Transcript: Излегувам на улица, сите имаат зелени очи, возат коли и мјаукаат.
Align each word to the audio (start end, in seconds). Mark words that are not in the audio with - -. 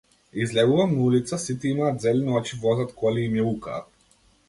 Излегувам 0.43 0.95
на 0.95 1.03
улица, 1.09 1.39
сите 1.43 1.67
имаат 1.73 2.01
зелени 2.07 2.35
очи, 2.41 2.61
возат 2.67 2.99
коли 3.03 3.27
и 3.29 3.33
мјаукаат. 3.37 3.97